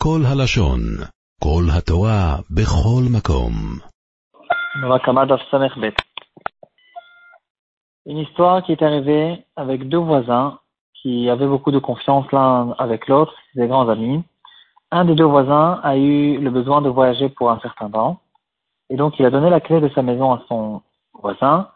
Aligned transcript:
כל 0.00 0.21
הלשון, 0.25 0.79
כל 1.43 1.63
התורה, 1.77 2.35
בכל 2.49 3.03
מקום. 3.15 3.53
Une 8.05 8.17
histoire 8.17 8.63
qui 8.63 8.71
est 8.71 8.81
arrivée 8.81 9.43
avec 9.55 9.87
deux 9.87 10.03
voisins 10.11 10.59
qui 11.01 11.29
avaient 11.29 11.47
beaucoup 11.47 11.71
de 11.71 11.79
confiance 11.79 12.25
l'un 12.31 12.73
avec 12.79 13.07
l'autre, 13.07 13.33
des 13.55 13.67
grands 13.67 13.89
amis. 13.89 14.23
Un 14.91 15.05
des 15.05 15.15
deux 15.15 15.25
voisins 15.25 15.79
a 15.83 15.97
eu 15.97 16.37
le 16.37 16.49
besoin 16.49 16.81
de 16.81 16.89
voyager 16.89 17.29
pour 17.29 17.51
un 17.51 17.59
certain 17.59 17.89
temps. 17.89 18.19
Et 18.89 18.95
donc, 18.95 19.19
il 19.19 19.25
a 19.25 19.29
donné 19.29 19.49
la 19.49 19.61
clé 19.61 19.79
de 19.81 19.89
sa 19.89 20.01
maison 20.01 20.33
à 20.33 20.41
son 20.47 20.81
voisin 21.13 21.67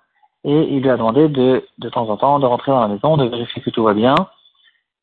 et 0.44 0.58
il 0.74 0.82
lui 0.82 0.90
a 0.90 0.98
demandé 0.98 1.28
de, 1.28 1.66
de 1.78 1.90
temps 1.90 2.10
en 2.10 2.18
temps, 2.18 2.40
de 2.40 2.46
rentrer 2.46 2.72
dans 2.72 2.82
la 2.82 2.88
maison, 2.88 3.18
de 3.18 3.26
vérifier 3.26 3.62
que 3.62 3.70
tout 3.70 3.84
va 3.84 3.94
bien 3.94 4.16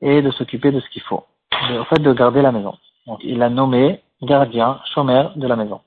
et 0.00 0.23
de 0.23 0.30
s'occuper 0.30 0.71
de 0.73 0.80
ce 0.80 0.89
qu'il 0.91 1.03
faut. 1.03 1.25
en 1.53 1.84
fait, 1.84 2.00
de 2.00 2.12
garder 2.12 2.43
la 2.43 2.53
maison. 2.53 2.75
Il 3.23 3.39
l'a 3.39 3.50
nommé 3.50 4.00
gardien, 4.23 4.80
chômeur 4.95 5.37
de 5.37 5.47
la 5.47 5.56
maison. 5.56 5.80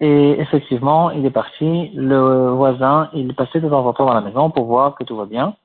Et 0.00 0.40
effectivement, 0.40 1.10
il 1.10 1.24
est 1.24 1.30
parti. 1.30 1.90
Le 1.94 2.50
voisin, 2.50 3.10
il 3.14 3.34
passait 3.34 3.60
de 3.60 3.68
temps 3.68 3.86
en 3.86 3.92
temps 3.92 4.06
dans 4.06 4.14
la 4.14 4.20
maison 4.20 4.50
pour 4.50 4.66
voir 4.66 4.94
que 4.96 5.04
tout 5.04 5.16
va 5.16 5.24
bien. 5.24 5.56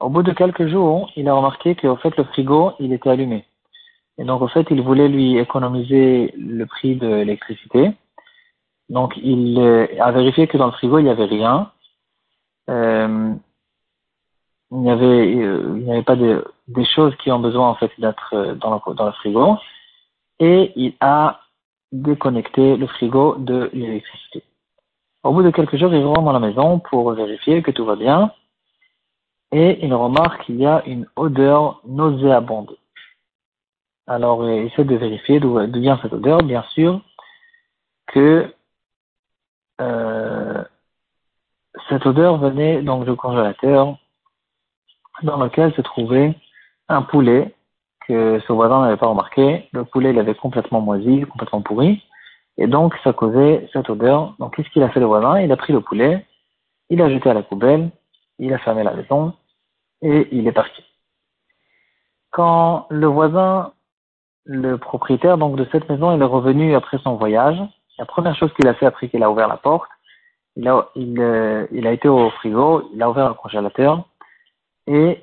Au 0.00 0.08
bout 0.08 0.22
de 0.22 0.32
quelques 0.32 0.66
jours, 0.66 1.10
il 1.16 1.28
a 1.28 1.34
remarqué 1.34 1.74
qu'au 1.76 1.96
fait, 1.96 2.16
le 2.16 2.24
frigo, 2.24 2.72
il 2.80 2.92
était 2.92 3.10
allumé. 3.10 3.44
Et 4.18 4.24
donc, 4.24 4.42
au 4.42 4.48
fait, 4.48 4.66
il 4.70 4.82
voulait 4.82 5.08
lui 5.08 5.38
économiser 5.38 6.34
le 6.36 6.64
prix 6.66 6.96
de 6.96 7.06
l'électricité. 7.06 7.92
Donc, 8.88 9.14
il 9.22 9.58
euh, 9.58 9.86
a 10.00 10.10
vérifié 10.10 10.46
que 10.46 10.56
dans 10.56 10.66
le 10.66 10.72
frigo, 10.72 10.98
il 10.98 11.04
n'y 11.04 11.10
avait 11.10 11.26
rien. 11.26 11.70
Euh, 12.70 13.34
il 14.72 14.78
n'y 14.78 14.90
avait, 14.90 15.04
euh, 15.36 15.74
il 15.76 15.84
n'y 15.84 15.92
avait 15.92 16.02
pas 16.02 16.16
de, 16.16 16.44
des 16.70 16.84
choses 16.84 17.14
qui 17.16 17.30
ont 17.30 17.40
besoin, 17.40 17.68
en 17.68 17.74
fait, 17.74 17.90
d'être 17.98 18.30
euh, 18.34 18.54
dans 18.54 18.74
le, 18.74 18.94
dans 18.94 19.06
le 19.06 19.12
frigo. 19.12 19.56
Et 20.38 20.72
il 20.76 20.94
a 21.00 21.40
déconnecté 21.92 22.76
le 22.76 22.86
frigo 22.86 23.36
de 23.38 23.70
l'électricité. 23.72 24.42
Au 25.22 25.32
bout 25.32 25.42
de 25.42 25.50
quelques 25.50 25.76
jours, 25.76 25.92
il 25.92 26.04
rentre 26.04 26.22
dans 26.22 26.32
la 26.32 26.40
maison 26.40 26.78
pour 26.78 27.12
vérifier 27.12 27.62
que 27.62 27.70
tout 27.72 27.84
va 27.84 27.96
bien. 27.96 28.32
Et 29.52 29.84
il 29.84 29.92
remarque 29.92 30.44
qu'il 30.44 30.56
y 30.56 30.66
a 30.66 30.82
une 30.86 31.06
odeur 31.16 31.80
nauséabonde. 31.86 32.76
Alors, 34.06 34.48
il 34.48 34.66
essaie 34.66 34.84
de 34.84 34.96
vérifier 34.96 35.40
d'où 35.40 35.58
vient 35.80 35.98
cette 36.02 36.12
odeur. 36.12 36.38
Bien 36.42 36.64
sûr 36.74 37.00
que 38.06 38.52
euh, 39.80 40.64
cette 41.88 42.06
odeur 42.06 42.38
venait 42.38 42.82
donc 42.82 43.04
du 43.04 43.14
congélateur 43.16 43.96
dans 45.22 45.36
lequel 45.36 45.74
se 45.74 45.80
trouvait 45.80 46.34
un 46.90 47.02
poulet 47.02 47.54
que 48.06 48.40
ce 48.46 48.52
voisin 48.52 48.82
n'avait 48.82 48.96
pas 48.96 49.06
remarqué. 49.06 49.68
Le 49.72 49.84
poulet, 49.84 50.10
il 50.10 50.18
avait 50.18 50.34
complètement 50.34 50.80
moisi, 50.80 51.22
complètement 51.22 51.62
pourri. 51.62 52.02
Et 52.58 52.66
donc, 52.66 52.94
ça 53.04 53.12
causait 53.12 53.68
cette 53.72 53.88
odeur. 53.88 54.34
Donc, 54.38 54.56
qu'est-ce 54.56 54.68
qu'il 54.70 54.82
a 54.82 54.90
fait 54.90 55.00
le 55.00 55.06
voisin? 55.06 55.40
Il 55.40 55.52
a 55.52 55.56
pris 55.56 55.72
le 55.72 55.80
poulet, 55.80 56.26
il 56.90 56.98
l'a 56.98 57.08
jeté 57.08 57.30
à 57.30 57.34
la 57.34 57.42
poubelle, 57.42 57.90
il 58.38 58.52
a 58.52 58.58
fermé 58.58 58.82
la 58.82 58.94
maison 58.94 59.32
et 60.02 60.28
il 60.32 60.46
est 60.46 60.52
parti. 60.52 60.82
Quand 62.30 62.86
le 62.90 63.06
voisin, 63.06 63.72
le 64.44 64.76
propriétaire 64.76 65.38
donc 65.38 65.56
de 65.56 65.66
cette 65.70 65.88
maison, 65.88 66.14
il 66.14 66.20
est 66.20 66.24
revenu 66.24 66.74
après 66.74 66.98
son 66.98 67.14
voyage, 67.16 67.60
la 67.98 68.06
première 68.06 68.36
chose 68.36 68.52
qu'il 68.54 68.66
a 68.66 68.74
fait 68.74 68.86
après 68.86 69.08
qu'il 69.08 69.22
a 69.22 69.30
ouvert 69.30 69.48
la 69.48 69.56
porte, 69.56 69.90
il 70.56 70.66
a, 70.68 70.88
il, 70.96 71.20
euh, 71.20 71.66
il 71.70 71.86
a 71.86 71.92
été 71.92 72.08
au 72.08 72.30
frigo, 72.30 72.88
il 72.94 73.02
a 73.02 73.10
ouvert 73.10 73.28
le 73.28 73.34
congélateur, 73.34 74.04
et 74.86 75.22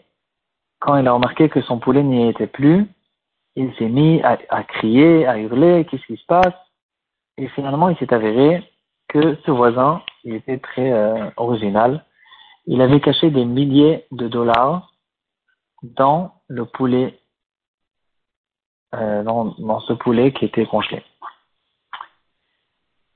quand 0.87 0.95
il 0.95 1.07
a 1.09 1.11
remarqué 1.11 1.49
que 1.49 1.59
son 1.61 1.79
poulet 1.79 2.01
n'y 2.01 2.29
était 2.29 2.47
plus, 2.47 2.87
il 3.57 3.75
s'est 3.75 3.89
mis 3.89 4.21
à, 4.23 4.63
crier, 4.63 5.27
à 5.27 5.37
hurler, 5.37 5.85
qu'est-ce 5.85 6.05
qui 6.05 6.15
se 6.15 6.25
passe? 6.25 6.53
Et 7.37 7.49
finalement, 7.49 7.89
il 7.89 7.97
s'est 7.97 8.13
avéré 8.13 8.63
que 9.09 9.35
ce 9.45 9.51
voisin, 9.51 10.01
il 10.23 10.33
était 10.33 10.59
très 10.59 10.93
euh, 10.93 11.29
original. 11.35 12.05
Il 12.67 12.81
avait 12.81 13.01
caché 13.01 13.31
des 13.31 13.43
milliers 13.43 14.05
de 14.11 14.29
dollars 14.29 14.93
dans 15.83 16.35
le 16.47 16.63
poulet, 16.63 17.19
euh, 18.95 19.23
dans, 19.23 19.81
ce 19.81 19.91
poulet 19.91 20.31
qui 20.31 20.45
était 20.45 20.65
congelé. 20.65 21.03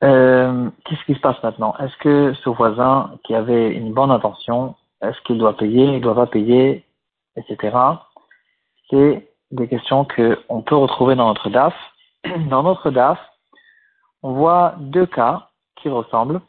Euh, 0.03 0.69
qu'est-ce 0.83 1.05
qui 1.05 1.15
se 1.15 1.21
passe 1.21 1.41
maintenant? 1.41 1.73
Est-ce 1.77 1.95
que 1.99 2.33
ce 2.43 2.49
voisin 2.49 3.17
qui 3.23 3.33
avait 3.33 3.69
une 3.69 3.93
bonne 3.93 4.11
intention, 4.11 4.75
est-ce 5.01 5.21
qu'il 5.21 5.37
doit 5.37 5.55
payer, 5.55 5.95
il 5.95 6.01
doit 6.01 6.15
pas 6.15 6.27
payer, 6.27 6.83
etc. 7.41 7.77
C'est 8.89 9.31
des 9.51 9.67
questions 9.67 10.05
qu'on 10.05 10.61
peut 10.61 10.75
retrouver 10.75 11.15
dans 11.15 11.27
notre 11.27 11.49
DAF. 11.49 11.73
Dans 12.49 12.63
notre 12.63 12.91
DAF, 12.91 13.19
on 14.21 14.33
voit 14.33 14.75
deux 14.77 15.07
cas 15.07 15.49
qui 15.77 15.89
ressemblent 15.89 16.41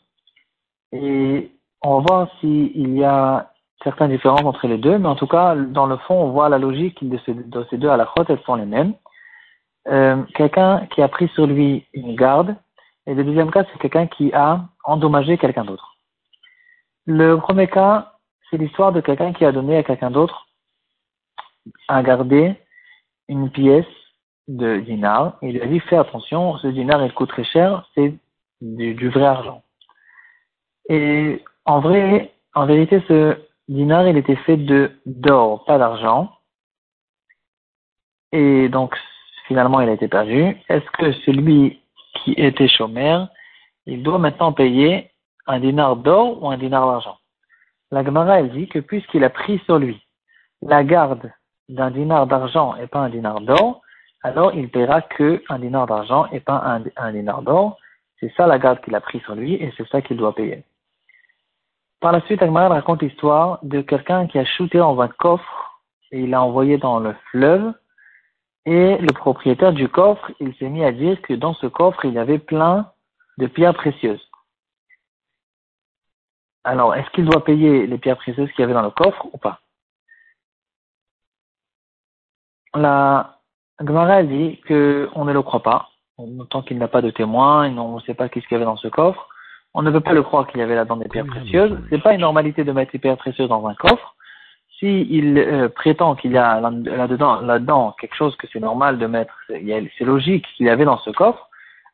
et 0.93 1.51
on 1.83 2.01
va 2.01 2.05
voir 2.07 2.29
s'il 2.39 2.95
y 2.95 3.05
a 3.05 3.51
certaines 3.83 4.11
différences 4.11 4.45
entre 4.45 4.67
les 4.67 4.79
deux, 4.79 4.99
mais 4.99 5.09
en 5.09 5.17
tout 5.17 5.27
cas, 5.27 5.57
dans 5.57 5.87
le 5.87 5.97
fond, 5.97 6.15
on 6.15 6.31
voit 6.31 6.49
la 6.49 6.59
logique 6.59 7.09
de 7.09 7.19
ces, 7.25 7.35
de 7.35 7.67
ces 7.71 7.79
deux 7.79 7.89
à 7.89 7.97
la 7.97 8.05
crotte, 8.05 8.31
elles 8.31 8.43
sont 8.43 8.55
les 8.55 8.67
mêmes. 8.67 8.95
Euh, 9.89 10.23
quelqu'un 10.35 10.87
qui 10.87 11.03
a 11.03 11.09
pris 11.09 11.29
sur 11.29 11.47
lui 11.47 11.87
une 11.93 12.15
garde 12.15 12.55
et 13.07 13.15
le 13.15 13.25
deuxième 13.25 13.51
cas, 13.51 13.65
c'est 13.65 13.79
quelqu'un 13.81 14.07
qui 14.07 14.33
a 14.33 14.61
endommagé 14.85 15.39
quelqu'un 15.39 15.65
d'autre. 15.65 15.97
Le 17.07 17.37
premier 17.37 17.67
cas, 17.67 18.13
c'est 18.49 18.59
l'histoire 18.59 18.93
de 18.93 19.01
quelqu'un 19.01 19.33
qui 19.33 19.45
a 19.45 19.51
donné 19.51 19.77
à 19.77 19.83
quelqu'un 19.83 20.11
d'autre 20.11 20.47
à 21.89 22.03
garder 22.03 22.55
une 23.29 23.51
pièce 23.51 23.87
de 24.49 24.81
dinar. 24.81 25.39
Il 25.43 25.53
lui 25.53 25.63
a 25.63 25.67
dit, 25.67 25.81
fais 25.81 25.97
attention, 25.97 26.57
ce 26.59 26.67
dinar, 26.69 27.05
il 27.05 27.13
coûte 27.13 27.31
très 27.31 27.45
cher, 27.45 27.89
c'est 27.95 28.15
du, 28.61 28.95
du, 28.95 29.09
vrai 29.09 29.25
argent. 29.25 29.63
Et 30.89 31.43
en 31.65 31.81
vrai, 31.81 32.33
en 32.55 32.67
vérité, 32.67 33.03
ce 33.09 33.39
dinar, 33.69 34.07
il 34.09 34.17
était 34.17 34.37
fait 34.37 34.57
de 34.57 34.93
d'or, 35.07 35.65
pas 35.65 35.79
d'argent. 35.79 36.33
Et 38.33 38.69
donc, 38.69 38.97
finalement, 39.47 39.81
il 39.81 39.89
a 39.89 39.93
été 39.93 40.09
perdu. 40.09 40.57
Est-ce 40.69 40.91
que 40.93 41.13
celui 41.25 41.81
qui 42.15 42.33
était 42.33 42.69
chômeur, 42.69 43.29
il 43.87 44.03
doit 44.03 44.19
maintenant 44.19 44.53
payer 44.53 45.11
un 45.47 45.61
dinar 45.61 45.97
d'or 45.97 46.43
ou 46.43 46.49
un 46.51 46.59
dinar 46.59 46.87
d'argent? 46.87 47.19
La 47.91 48.05
Gemara, 48.05 48.41
elle 48.41 48.51
dit 48.51 48.69
que 48.69 48.79
puisqu'il 48.79 49.25
a 49.25 49.31
pris 49.31 49.59
sur 49.67 49.79
lui 49.79 50.03
la 50.63 50.83
garde 50.85 51.31
d'un 51.69 51.91
dinar 51.91 52.27
d'argent 52.27 52.77
et 52.77 52.87
pas 52.87 53.01
un 53.01 53.09
dinar 53.09 53.41
d'or, 53.41 53.81
alors 54.23 54.55
il 54.55 54.69
paiera 54.69 55.03
que 55.03 55.43
un 55.49 55.59
dinar 55.59 55.87
d'argent 55.87 56.27
et 56.33 56.41
pas 56.41 56.81
un, 56.97 57.13
dinar 57.13 57.43
d'or. 57.43 57.79
C'est 58.21 58.33
ça 58.37 58.47
la 58.47 58.59
garde 58.59 58.81
qu'il 58.83 58.95
a 58.95 59.01
pris 59.01 59.21
sur 59.21 59.35
lui 59.35 59.55
et 59.55 59.73
c'est 59.77 59.89
ça 59.89 60.01
qu'il 60.01 60.17
doit 60.17 60.35
payer. 60.35 60.65
Par 62.01 62.13
la 62.13 62.21
suite, 62.23 62.43
Agmara 62.43 62.69
raconte 62.69 63.03
l'histoire 63.03 63.59
de 63.63 63.81
quelqu'un 63.81 64.27
qui 64.27 64.39
a 64.39 64.45
shooté 64.45 64.79
dans 64.79 65.01
un 65.01 65.09
coffre 65.09 65.81
et 66.11 66.21
il 66.21 66.31
l'a 66.31 66.43
envoyé 66.43 66.79
dans 66.79 67.01
le 67.01 67.15
fleuve 67.31 67.73
et 68.65 68.97
le 68.99 69.13
propriétaire 69.13 69.73
du 69.73 69.89
coffre, 69.89 70.31
il 70.39 70.55
s'est 70.57 70.69
mis 70.69 70.85
à 70.85 70.93
dire 70.93 71.21
que 71.23 71.35
dans 71.35 71.55
ce 71.55 71.67
coffre, 71.67 72.05
il 72.05 72.15
y 72.15 72.19
avait 72.19 72.39
plein 72.39 72.93
de 73.39 73.47
pierres 73.49 73.75
précieuses. 73.75 74.31
Alors, 76.65 76.95
est-ce 76.95 77.11
qu'il 77.11 77.25
doit 77.25 77.45
payer 77.45 77.89
les 77.89 77.99
pierres 77.99 78.19
précieuses 78.19 78.51
qu'il 78.53 78.61
y 78.61 78.63
avait 78.63 78.73
dans 78.73 78.83
le 78.83 78.91
coffre 78.91 79.27
ou 79.33 79.39
pas? 79.39 79.62
La 82.75 83.39
Gemara 83.81 84.23
dit 84.23 84.61
qu'on 84.67 85.25
ne 85.25 85.33
le 85.33 85.43
croit 85.43 85.63
pas, 85.63 85.89
tant 86.51 86.63
qu'il 86.63 86.79
n'a 86.79 86.89
pas 86.89 87.03
de 87.03 87.11
témoin, 87.11 87.65
et 87.65 87.79
on 87.79 87.97
ne 87.97 88.01
sait 88.01 88.15
pas 88.15 88.29
qu'est-ce 88.29 88.47
qu'il 88.47 88.55
y 88.55 88.57
avait 88.57 88.65
dans 88.65 88.77
ce 88.77 88.89
coffre. 88.89 89.29
On 89.75 89.83
ne 89.83 89.91
peut 89.91 90.01
pas 90.01 90.13
le 90.13 90.23
croire 90.23 90.47
qu'il 90.47 90.61
y 90.61 90.63
avait 90.63 90.75
là-dedans 90.75 90.97
des 90.97 91.09
pierres 91.09 91.27
précieuses. 91.27 91.79
C'est 91.91 92.03
pas 92.03 92.15
une 92.15 92.21
normalité 92.21 92.65
de 92.65 92.73
mettre 92.73 92.93
des 92.93 92.99
pierres 92.99 93.17
précieuses 93.17 93.49
dans 93.49 93.67
un 93.67 93.75
coffre 93.75 94.15
s'il 94.83 95.39
euh, 95.39 95.69
prétend 95.69 96.17
qu'il 96.17 96.33
y 96.33 96.39
a 96.39 96.61
là-dedans, 96.61 97.41
là-dedans 97.41 97.95
quelque 98.01 98.17
chose 98.17 98.35
que 98.37 98.49
c'est 98.53 98.59
normal 98.59 98.99
de 98.99 99.07
mettre, 99.07 99.33
c'est 99.47 100.05
logique 100.05 100.45
qu'il 100.57 100.67
y 100.67 100.71
avait 100.71 100.85
dans 100.85 100.99
ce 100.99 101.11
coffre, 101.11 101.49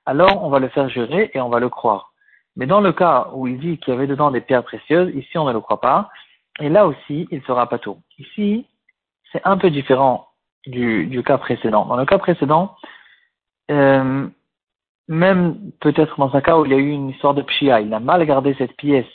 alors 0.07 0.43
on 0.43 0.49
va 0.49 0.59
le 0.59 0.69
faire 0.69 0.89
jurer 0.89 1.31
et 1.35 1.41
on 1.41 1.51
va 1.51 1.61
le 1.61 1.69
croire. 1.69 2.13
Mais 2.57 2.65
dans 2.65 2.81
le 2.81 2.93
cas 2.93 3.29
où 3.35 3.47
il 3.47 3.59
dit 3.59 3.77
qu'il 3.77 3.93
y 3.93 3.97
avait 3.97 4.07
dedans 4.07 4.31
des 4.31 4.41
pierres 4.41 4.65
précieuses, 4.65 5.15
ici 5.15 5.37
on 5.37 5.45
ne 5.45 5.53
le 5.53 5.61
croit 5.61 5.83
pas, 5.83 6.09
et 6.61 6.71
là 6.71 6.87
aussi 6.87 7.29
il 7.31 7.43
sera 7.43 7.69
pas 7.69 7.79
tout. 7.79 7.99
Ici, 8.19 8.67
c'est 9.33 9.43
un 9.45 9.59
peu 9.59 9.69
différent 9.69 10.28
du, 10.67 11.23
cas 11.25 11.39
précédent. 11.39 11.87
Dans 11.87 11.97
le 11.97 12.07
cas 12.07 12.19
précédent, 12.19 12.77
euh, 13.71 14.29
même 15.09 15.73
peut-être 15.81 16.19
dans 16.19 16.35
un 16.35 16.41
cas 16.41 16.59
où 16.59 16.65
il 16.65 16.73
y 16.73 16.75
a 16.75 16.79
eu 16.79 16.91
une 16.91 17.11
histoire 17.11 17.35
de 17.35 17.43
pshia, 17.43 17.81
il 17.81 17.93
a 17.95 18.01
mal 18.01 18.25
gardé 18.27 18.55
cette 18.59 18.77
pièce 18.77 19.07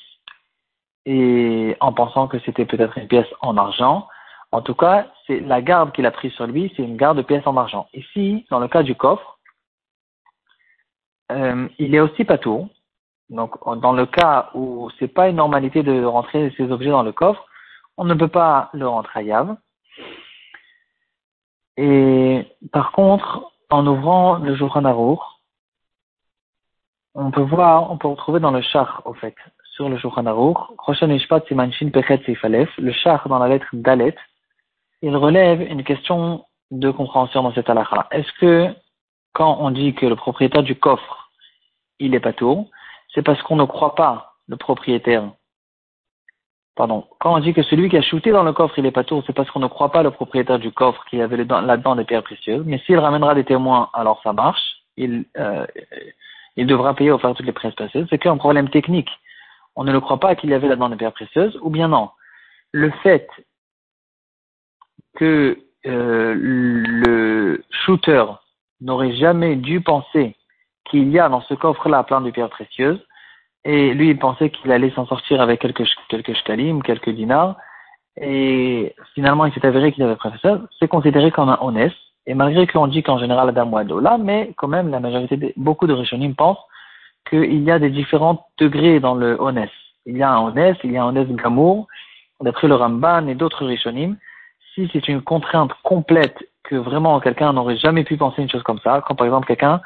et 1.06 1.76
en 1.80 1.94
pensant 1.94 2.28
que 2.28 2.40
c'était 2.40 2.66
peut-être 2.66 2.98
une 2.98 3.08
pièce 3.08 3.28
en 3.42 3.58
argent. 3.58 4.08
En 4.52 4.62
tout 4.62 4.76
cas, 4.76 5.08
c'est 5.28 5.40
la 5.40 5.62
garde 5.62 5.92
qu'il 5.92 6.06
a 6.06 6.12
prise 6.12 6.32
sur 6.34 6.48
lui, 6.48 6.72
c'est 6.76 6.84
une 6.84 6.98
garde 6.98 7.18
de 7.18 7.24
pièces 7.24 7.46
en 7.46 7.58
argent. 7.58 7.88
Ici, 7.94 8.46
dans 8.50 8.60
le 8.60 8.68
cas 8.68 8.84
du 8.84 8.96
coffre, 8.96 9.40
euh, 11.32 11.68
il 11.80 11.96
est 11.96 12.00
aussi 12.00 12.24
pas 12.24 12.38
tout. 12.38 12.70
Donc, 13.30 13.56
dans 13.80 13.94
le 13.94 14.06
cas 14.06 14.50
où 14.54 14.90
c'est 15.00 15.08
pas 15.08 15.30
une 15.30 15.38
normalité 15.38 15.82
de 15.82 16.04
rentrer 16.04 16.54
ces 16.58 16.72
objets 16.72 16.92
dans 16.92 17.04
le 17.04 17.12
coffre, 17.12 17.46
on 17.98 18.06
ne 18.06 18.14
peut 18.14 18.28
pas 18.28 18.70
le 18.74 18.88
rentrer 18.88 19.22
à 19.22 19.24
Yave. 19.24 19.56
Et 21.78 22.46
par 22.72 22.92
contre, 22.92 23.52
en 23.70 23.86
ouvrant 23.88 24.38
le 24.38 24.56
Shulchan 24.56 24.86
Aruch, 24.86 25.20
on 27.16 27.32
peut 27.32 27.42
voir, 27.42 27.92
on 27.92 27.98
peut 27.98 28.08
retrouver 28.08 28.40
dans 28.40 28.52
le 28.52 28.62
char, 28.62 29.02
au 29.06 29.14
fait, 29.14 29.36
sur 29.74 29.90
le 29.90 29.98
Shulchan 29.98 30.26
Aruch, 30.26 30.58
le 32.78 32.92
char 32.92 33.28
dans 33.28 33.40
la 33.40 33.48
lettre 33.48 33.68
Dalet, 33.74 34.16
il 35.02 35.16
relève 35.16 35.62
une 35.62 35.84
question 35.84 36.46
de 36.72 36.90
compréhension 36.92 37.44
dans 37.44 37.54
cette 37.54 37.70
halakha. 37.70 38.08
Est-ce 38.12 38.32
que, 38.40 38.74
quand 39.34 39.58
on 39.60 39.72
dit 39.72 39.94
que 39.94 40.06
le 40.06 40.16
propriétaire 40.16 40.64
du 40.64 40.76
coffre, 40.76 41.32
il 42.00 42.16
est 42.16 42.20
pas 42.20 42.34
tout, 42.34 42.70
c'est 43.14 43.22
parce 43.22 43.42
qu'on 43.44 43.56
ne 43.56 43.66
croit 43.66 43.96
pas 43.96 44.36
le 44.48 44.58
propriétaire 44.58 45.32
Pardon. 46.76 47.06
Quand 47.20 47.36
on 47.36 47.40
dit 47.40 47.54
que 47.54 47.62
celui 47.62 47.90
qui 47.90 47.98
a 47.98 48.02
shooté 48.02 48.32
dans 48.32 48.44
le 48.44 48.52
coffre, 48.52 48.80
il 48.80 48.86
est 48.86 48.92
pas 48.92 49.04
tour, 49.04 49.24
c'est 49.28 49.34
parce 49.34 49.50
qu'on 49.52 49.60
ne 49.60 49.68
croit 49.68 49.92
pas 49.92 50.02
le 50.02 50.10
propriétaire 50.10 50.58
du 50.58 50.72
coffre 50.72 51.06
qui 51.06 51.22
avait 51.22 51.38
là-dedans 51.38 51.96
des 51.96 52.04
pierres 52.04 52.24
précieuses. 52.24 52.64
Mais 52.66 52.80
s'il 52.80 52.98
ramènera 52.98 53.36
des 53.36 53.44
témoins, 53.44 53.90
alors 53.94 54.22
ça 54.24 54.34
marche. 54.34 54.62
Il, 54.98 55.26
euh, 55.38 55.68
il 56.56 56.66
devra 56.66 56.96
payer 56.96 57.12
ou 57.12 57.20
faire 57.20 57.34
toutes 57.36 57.46
les 57.46 57.52
pièces 57.52 57.76
précieuses. 57.76 58.08
C'est 58.10 58.18
qu'un 58.18 58.38
problème 58.38 58.70
technique. 58.70 59.10
On 59.76 59.84
ne 59.84 59.92
le 59.92 60.00
croit 60.00 60.20
pas 60.20 60.36
qu'il 60.36 60.50
y 60.50 60.54
avait 60.54 60.68
là-dedans 60.68 60.90
des 60.90 60.96
pierres 60.96 61.14
précieuses, 61.14 61.58
ou 61.62 61.70
bien 61.70 61.88
non. 61.90 62.10
Le 62.72 62.90
fait 63.04 63.28
que 65.16 65.60
euh, 65.86 66.34
le 66.36 67.64
shooter 67.70 68.26
n'aurait 68.82 69.16
jamais 69.16 69.56
dû 69.56 69.82
penser 69.82 70.36
qu'il 70.86 71.10
y 71.10 71.20
a 71.20 71.30
dans 71.30 71.42
ce 71.42 71.54
coffre-là 71.54 72.04
plein 72.04 72.22
de 72.22 72.32
pierres 72.32 72.50
précieuses, 72.50 73.00
et 73.66 73.94
lui, 73.94 74.10
il 74.10 74.20
pensait 74.20 74.50
qu'il 74.50 74.72
allait 74.72 74.92
s'en 74.92 75.06
sortir 75.06 75.42
avec 75.42 75.62
quelques, 75.62 75.88
quelques 76.10 76.34
shkalim, 76.36 76.84
quelques 76.84 77.10
dinars. 77.10 77.56
Et 78.18 78.94
finalement, 79.16 79.46
il 79.46 79.54
s'est 79.54 79.66
avéré 79.66 79.92
qu'il 79.92 80.04
avait 80.04 80.16
professeur. 80.16 80.62
C'est 80.80 80.88
considéré 80.88 81.32
comme 81.32 81.50
un 81.50 81.58
honnête. 81.62 81.94
Et 82.26 82.34
malgré 82.36 82.68
qu'on 82.68 82.88
dit 82.88 83.04
qu'en 83.04 83.20
général, 83.20 83.50
Adam 83.50 83.72
là, 84.00 84.18
mais 84.18 84.54
quand 84.58 84.68
même, 84.68 84.90
la 84.90 85.00
majorité, 85.00 85.54
beaucoup 85.58 85.88
de 85.88 85.94
Rishonim 85.94 86.36
pensent 86.36 86.64
qu'il 87.30 87.64
y 87.64 87.72
a 87.72 87.80
des 87.80 87.90
différents 87.90 88.48
degrés 88.58 89.00
dans 89.00 89.16
le 89.16 89.40
honnête. 89.40 89.72
Il 90.06 90.18
y 90.18 90.24
a 90.24 90.32
un 90.32 90.42
honnête, 90.42 90.78
il 90.84 90.92
y 90.92 90.98
a 90.98 91.04
un 91.04 91.08
honnête 91.08 91.34
gamour, 91.36 91.88
d'après 92.42 92.68
le 92.68 92.76
Ramban 92.76 93.28
et 93.28 93.36
d'autres 93.36 93.66
Rishonim. 93.66 94.18
Si 94.74 94.90
c'est 94.92 95.08
une 95.08 95.22
contrainte 95.22 95.72
complète 95.84 96.38
que 96.64 96.76
vraiment 96.76 97.20
quelqu'un 97.20 97.54
n'aurait 97.54 97.78
jamais 97.78 98.04
pu 98.04 98.18
penser 98.18 98.42
une 98.42 98.50
chose 98.50 98.64
comme 98.64 98.80
ça, 98.80 99.02
comme 99.06 99.18
par 99.18 99.28
exemple 99.28 99.48
quelqu'un 99.48 99.82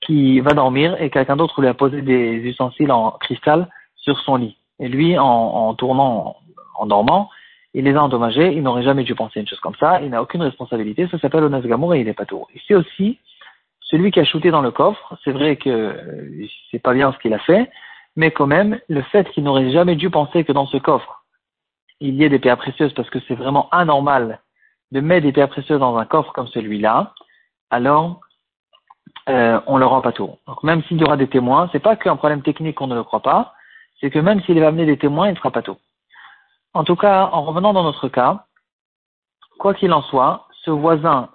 qui 0.00 0.40
va 0.40 0.52
dormir 0.52 1.00
et 1.00 1.10
quelqu'un 1.10 1.36
d'autre 1.36 1.60
lui 1.60 1.68
a 1.68 1.74
posé 1.74 2.02
des 2.02 2.36
ustensiles 2.36 2.92
en 2.92 3.12
cristal 3.12 3.68
sur 3.96 4.18
son 4.20 4.36
lit. 4.36 4.56
Et 4.78 4.88
lui, 4.88 5.18
en, 5.18 5.24
en 5.24 5.74
tournant, 5.74 6.36
en 6.78 6.86
dormant, 6.86 7.30
il 7.74 7.84
les 7.84 7.94
a 7.94 8.02
endommagés, 8.02 8.52
il 8.52 8.62
n'aurait 8.62 8.82
jamais 8.82 9.04
dû 9.04 9.14
penser 9.14 9.40
une 9.40 9.46
chose 9.46 9.60
comme 9.60 9.76
ça, 9.76 10.00
il 10.00 10.10
n'a 10.10 10.22
aucune 10.22 10.42
responsabilité, 10.42 11.06
ça 11.08 11.18
s'appelle 11.18 11.44
Onas 11.44 11.60
Gamour 11.60 11.94
et 11.94 12.00
il 12.00 12.06
n'est 12.06 12.14
pas 12.14 12.26
tout. 12.26 12.46
Ici 12.54 12.74
aussi, 12.74 13.18
celui 13.80 14.10
qui 14.10 14.20
a 14.20 14.24
shooté 14.24 14.50
dans 14.50 14.62
le 14.62 14.70
coffre, 14.70 15.16
c'est 15.24 15.32
vrai 15.32 15.56
que 15.56 15.70
euh, 15.70 16.46
c'est 16.70 16.80
pas 16.80 16.94
bien 16.94 17.12
ce 17.12 17.18
qu'il 17.18 17.34
a 17.34 17.38
fait, 17.38 17.70
mais 18.16 18.30
quand 18.32 18.46
même, 18.46 18.80
le 18.88 19.02
fait 19.02 19.28
qu'il 19.30 19.44
n'aurait 19.44 19.70
jamais 19.70 19.94
dû 19.94 20.10
penser 20.10 20.44
que 20.44 20.52
dans 20.52 20.66
ce 20.66 20.78
coffre, 20.78 21.24
il 22.00 22.14
y 22.14 22.24
ait 22.24 22.28
des 22.28 22.38
pierres 22.38 22.56
précieuses 22.56 22.94
parce 22.94 23.10
que 23.10 23.18
c'est 23.28 23.34
vraiment 23.34 23.68
anormal 23.70 24.40
de 24.90 25.00
mettre 25.00 25.26
des 25.26 25.32
pierres 25.32 25.48
précieuses 25.48 25.78
dans 25.78 25.96
un 25.96 26.06
coffre 26.06 26.32
comme 26.32 26.48
celui-là, 26.48 27.14
alors 27.70 28.20
euh, 29.30 29.60
on 29.66 29.78
le 29.78 29.86
rend 29.86 30.00
pas 30.00 30.12
tout. 30.12 30.30
Donc 30.46 30.62
même 30.62 30.82
s'il 30.84 30.98
y 30.98 31.04
aura 31.04 31.16
des 31.16 31.28
témoins, 31.28 31.68
c'est 31.72 31.78
pas 31.82 31.96
qu'un 31.96 32.16
problème 32.16 32.42
technique 32.42 32.76
qu'on 32.76 32.86
ne 32.86 32.94
le 32.94 33.04
croit 33.04 33.20
pas, 33.20 33.54
c'est 34.00 34.10
que 34.10 34.18
même 34.18 34.42
s'il 34.42 34.60
va 34.60 34.68
amener 34.68 34.86
des 34.86 34.98
témoins, 34.98 35.28
il 35.28 35.32
ne 35.32 35.36
fera 35.36 35.50
pas 35.50 35.62
tout. 35.62 35.76
En 36.74 36.84
tout 36.84 36.96
cas, 36.96 37.28
en 37.32 37.42
revenant 37.42 37.72
dans 37.72 37.82
notre 37.82 38.08
cas, 38.08 38.46
quoi 39.58 39.74
qu'il 39.74 39.92
en 39.92 40.02
soit, 40.02 40.46
ce 40.64 40.70
voisin 40.70 41.28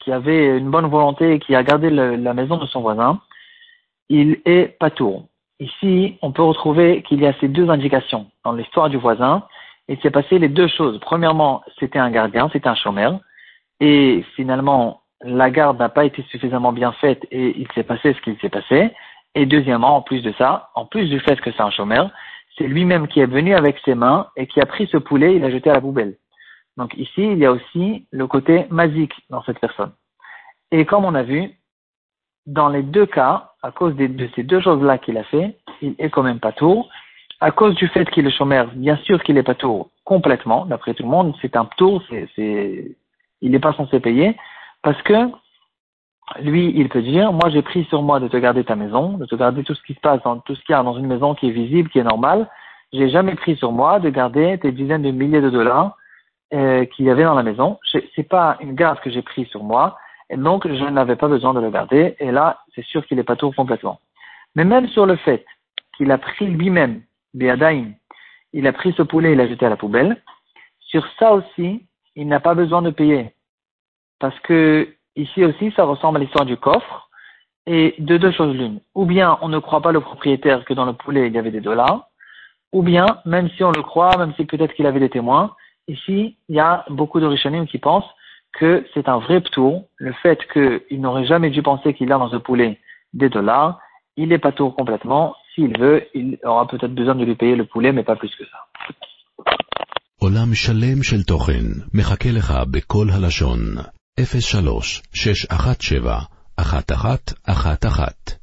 qui 0.00 0.12
avait 0.12 0.58
une 0.58 0.70
bonne 0.70 0.86
volonté 0.86 1.34
et 1.34 1.38
qui 1.38 1.54
a 1.54 1.62
gardé 1.62 1.90
la 1.90 2.34
maison 2.34 2.56
de 2.56 2.66
son 2.66 2.80
voisin, 2.80 3.20
il 4.08 4.40
est 4.44 4.78
pas 4.78 4.90
tout. 4.90 5.26
Ici, 5.60 6.18
on 6.20 6.32
peut 6.32 6.42
retrouver 6.42 7.02
qu'il 7.02 7.20
y 7.20 7.26
a 7.26 7.32
ces 7.40 7.48
deux 7.48 7.70
indications 7.70 8.30
dans 8.44 8.52
l'histoire 8.52 8.90
du 8.90 8.96
voisin. 8.96 9.44
Il 9.88 9.98
s'est 10.00 10.10
passé 10.10 10.38
les 10.38 10.48
deux 10.48 10.68
choses. 10.68 10.98
Premièrement, 11.00 11.62
c'était 11.78 11.98
un 11.98 12.10
gardien, 12.10 12.50
c'était 12.52 12.68
un 12.68 12.74
chômeur. 12.74 13.20
Et 13.80 14.24
finalement, 14.34 15.00
la 15.24 15.50
garde 15.50 15.78
n'a 15.78 15.88
pas 15.88 16.04
été 16.04 16.22
suffisamment 16.30 16.72
bien 16.72 16.92
faite 16.92 17.26
et 17.30 17.58
il 17.58 17.66
s'est 17.74 17.82
passé 17.82 18.12
ce 18.12 18.20
qu'il 18.20 18.38
s'est 18.40 18.50
passé. 18.50 18.90
Et 19.34 19.46
deuxièmement, 19.46 19.96
en 19.96 20.02
plus 20.02 20.22
de 20.22 20.32
ça, 20.32 20.70
en 20.74 20.84
plus 20.84 21.08
du 21.08 21.18
fait 21.18 21.40
que 21.40 21.50
c'est 21.50 21.62
un 21.62 21.70
chômeur, 21.70 22.10
c'est 22.56 22.68
lui-même 22.68 23.08
qui 23.08 23.20
est 23.20 23.26
venu 23.26 23.54
avec 23.54 23.78
ses 23.84 23.94
mains 23.94 24.28
et 24.36 24.46
qui 24.46 24.60
a 24.60 24.66
pris 24.66 24.86
ce 24.86 24.98
poulet 24.98 25.34
et 25.34 25.38
l'a 25.38 25.50
jeté 25.50 25.70
à 25.70 25.72
la 25.72 25.80
poubelle. 25.80 26.16
Donc 26.76 26.94
ici, 26.96 27.22
il 27.22 27.38
y 27.38 27.46
a 27.46 27.52
aussi 27.52 28.06
le 28.10 28.26
côté 28.26 28.66
magique 28.70 29.14
dans 29.30 29.42
cette 29.44 29.58
personne. 29.58 29.92
Et 30.70 30.84
comme 30.84 31.04
on 31.04 31.14
a 31.14 31.22
vu, 31.22 31.52
dans 32.46 32.68
les 32.68 32.82
deux 32.82 33.06
cas, 33.06 33.52
à 33.62 33.70
cause 33.70 33.96
de, 33.96 34.28
ces 34.36 34.42
deux 34.42 34.60
choses-là 34.60 34.98
qu'il 34.98 35.16
a 35.16 35.24
fait, 35.24 35.56
il 35.80 35.94
est 35.98 36.10
quand 36.10 36.22
même 36.22 36.40
pas 36.40 36.52
tour. 36.52 36.90
À 37.40 37.50
cause 37.50 37.74
du 37.76 37.88
fait 37.88 38.08
qu'il 38.10 38.26
est 38.26 38.36
chômeur, 38.36 38.68
bien 38.74 38.96
sûr 38.98 39.22
qu'il 39.22 39.38
est 39.38 39.42
pas 39.42 39.54
tour 39.54 39.90
complètement, 40.04 40.66
d'après 40.66 40.94
tout 40.94 41.02
le 41.02 41.08
monde, 41.08 41.34
c'est 41.40 41.56
un 41.56 41.64
tour, 41.76 42.02
c'est, 42.36 42.96
il 43.40 43.50
n'est 43.50 43.58
pas 43.58 43.72
censé 43.72 44.00
payer. 44.00 44.36
Parce 44.84 45.00
que 45.02 45.30
lui, 46.40 46.72
il 46.76 46.90
peut 46.90 47.00
dire, 47.00 47.32
moi 47.32 47.48
j'ai 47.48 47.62
pris 47.62 47.84
sur 47.86 48.02
moi 48.02 48.20
de 48.20 48.28
te 48.28 48.36
garder 48.36 48.64
ta 48.64 48.76
maison, 48.76 49.16
de 49.16 49.24
te 49.24 49.34
garder 49.34 49.64
tout 49.64 49.74
ce 49.74 49.82
qui 49.82 49.94
se 49.94 50.00
passe, 50.00 50.22
dans, 50.22 50.38
tout 50.40 50.54
ce 50.54 50.62
qu'il 50.62 50.74
y 50.74 50.78
a 50.78 50.82
dans 50.82 50.98
une 50.98 51.06
maison 51.06 51.34
qui 51.34 51.48
est 51.48 51.52
visible, 51.52 51.88
qui 51.88 51.98
est 51.98 52.04
normale. 52.04 52.48
J'ai 52.92 53.08
jamais 53.08 53.34
pris 53.34 53.56
sur 53.56 53.72
moi 53.72 53.98
de 53.98 54.10
garder 54.10 54.58
tes 54.58 54.72
dizaines 54.72 55.02
de 55.02 55.10
milliers 55.10 55.40
de 55.40 55.48
dollars 55.48 55.96
euh, 56.52 56.84
qu'il 56.84 57.06
y 57.06 57.10
avait 57.10 57.24
dans 57.24 57.34
la 57.34 57.42
maison. 57.42 57.78
C'est 58.14 58.28
pas 58.28 58.58
une 58.60 58.74
garde 58.74 59.00
que 59.00 59.10
j'ai 59.10 59.22
pris 59.22 59.46
sur 59.46 59.64
moi, 59.64 59.96
et 60.28 60.36
donc 60.36 60.68
je 60.68 60.84
n'avais 60.84 61.16
pas 61.16 61.28
besoin 61.28 61.54
de 61.54 61.60
le 61.60 61.70
garder. 61.70 62.14
Et 62.20 62.30
là, 62.30 62.58
c'est 62.74 62.84
sûr 62.84 63.06
qu'il 63.06 63.18
est 63.18 63.24
pas 63.24 63.36
tout 63.36 63.52
complètement. 63.52 64.00
Mais 64.54 64.66
même 64.66 64.86
sur 64.88 65.06
le 65.06 65.16
fait 65.16 65.46
qu'il 65.96 66.12
a 66.12 66.18
pris 66.18 66.46
lui-même, 66.46 67.00
Beadaïm, 67.32 67.94
il 68.52 68.66
a 68.66 68.72
pris 68.74 68.92
ce 68.92 69.02
poulet 69.02 69.32
et 69.32 69.34
l'a 69.34 69.48
jeté 69.48 69.64
à 69.64 69.70
la 69.70 69.78
poubelle, 69.78 70.22
sur 70.80 71.06
ça 71.18 71.32
aussi, 71.32 71.86
il 72.16 72.28
n'a 72.28 72.38
pas 72.38 72.54
besoin 72.54 72.82
de 72.82 72.90
payer. 72.90 73.33
Parce 74.18 74.38
que 74.40 74.88
ici 75.16 75.44
aussi, 75.44 75.72
ça 75.76 75.84
ressemble 75.84 76.18
à 76.18 76.20
l'histoire 76.20 76.46
du 76.46 76.56
coffre. 76.56 77.08
Et 77.66 77.94
de 77.98 78.18
deux 78.18 78.32
choses 78.32 78.54
l'une. 78.54 78.80
Ou 78.94 79.06
bien 79.06 79.38
on 79.40 79.48
ne 79.48 79.58
croit 79.58 79.80
pas 79.80 79.90
le 79.90 80.00
propriétaire 80.00 80.66
que 80.66 80.74
dans 80.74 80.84
le 80.84 80.92
poulet 80.92 81.28
il 81.28 81.32
y 81.32 81.38
avait 81.38 81.50
des 81.50 81.62
dollars, 81.62 82.10
ou 82.74 82.82
bien, 82.82 83.06
même 83.24 83.48
si 83.56 83.62
on 83.62 83.70
le 83.70 83.82
croit, 83.82 84.18
même 84.18 84.34
si 84.34 84.44
peut-être 84.44 84.74
qu'il 84.74 84.84
avait 84.84 85.00
des 85.00 85.08
témoins, 85.08 85.54
ici, 85.86 86.36
il 86.48 86.56
y 86.56 86.60
a 86.60 86.84
beaucoup 86.90 87.20
de 87.20 87.26
Rishonim 87.26 87.66
qui 87.66 87.78
pensent 87.78 88.10
que 88.52 88.84
c'est 88.92 89.08
un 89.08 89.18
vrai 89.18 89.40
ptour, 89.40 89.84
le 89.96 90.12
fait 90.12 90.40
qu'il 90.52 91.00
n'aurait 91.00 91.24
jamais 91.24 91.50
dû 91.50 91.62
penser 91.62 91.94
qu'il 91.94 92.12
a 92.12 92.18
dans 92.18 92.30
ce 92.30 92.36
poulet 92.36 92.80
des 93.12 93.28
dollars, 93.28 93.78
il 94.16 94.32
est 94.32 94.38
pas 94.38 94.50
tour 94.50 94.74
complètement. 94.74 95.36
S'il 95.54 95.78
veut, 95.78 96.04
il 96.14 96.38
aura 96.42 96.66
peut-être 96.66 96.94
besoin 96.94 97.14
de 97.14 97.24
lui 97.24 97.36
payer 97.36 97.54
le 97.54 97.64
poulet, 97.64 97.92
mais 97.92 98.02
pas 98.02 98.16
plus 98.16 98.34
que 98.34 98.44
ça. 98.44 98.66
03 104.16 105.02
617 105.12 106.28
1111 106.56 108.38